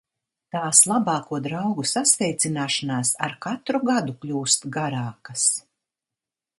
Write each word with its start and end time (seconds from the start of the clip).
Tās 0.53 0.79
labāko 0.91 1.39
draugu 1.47 1.85
sasveicināšanās 1.91 3.13
ar 3.29 3.37
katru 3.47 3.85
gadu 3.91 4.19
kļūst 4.25 4.69
garākas! 4.79 5.49